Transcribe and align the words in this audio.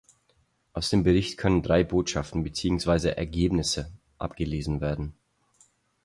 Aus 0.73 0.89
dem 0.89 1.03
Bericht 1.03 1.37
können 1.37 1.61
drei 1.61 1.83
Botschaften 1.83 2.41
beziehungsweise 2.41 3.15
Ergebnisse 3.17 3.91
abgelesen 4.17 4.81
werden. 4.81 5.13